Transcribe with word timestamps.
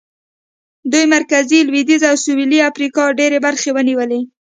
دوی 0.91 1.05
مرکزي، 1.15 1.59
لوېدیځه 1.67 2.07
او 2.11 2.17
سوېلي 2.23 2.59
امریکا 2.69 3.03
ډېرې 3.19 3.37
برخې 3.45 3.69
ونیولې. 3.73 4.21